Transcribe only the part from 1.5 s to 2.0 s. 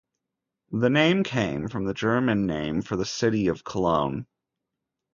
from the